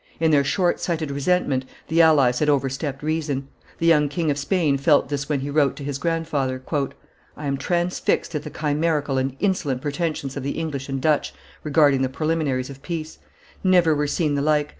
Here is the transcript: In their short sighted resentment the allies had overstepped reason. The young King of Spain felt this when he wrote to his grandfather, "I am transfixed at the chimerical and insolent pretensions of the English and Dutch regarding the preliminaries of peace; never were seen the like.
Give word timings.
In 0.19 0.31
their 0.31 0.43
short 0.43 0.79
sighted 0.79 1.11
resentment 1.11 1.63
the 1.87 2.01
allies 2.01 2.39
had 2.39 2.49
overstepped 2.49 3.03
reason. 3.03 3.49
The 3.77 3.85
young 3.85 4.09
King 4.09 4.31
of 4.31 4.39
Spain 4.39 4.79
felt 4.79 5.09
this 5.09 5.29
when 5.29 5.41
he 5.41 5.51
wrote 5.51 5.75
to 5.75 5.83
his 5.83 5.99
grandfather, 5.99 6.59
"I 7.37 7.45
am 7.45 7.55
transfixed 7.55 8.33
at 8.33 8.41
the 8.41 8.49
chimerical 8.49 9.19
and 9.19 9.35
insolent 9.39 9.79
pretensions 9.83 10.35
of 10.35 10.41
the 10.41 10.57
English 10.57 10.89
and 10.89 10.99
Dutch 10.99 11.35
regarding 11.63 12.01
the 12.01 12.09
preliminaries 12.09 12.71
of 12.71 12.81
peace; 12.81 13.19
never 13.63 13.93
were 13.93 14.07
seen 14.07 14.33
the 14.33 14.41
like. 14.41 14.69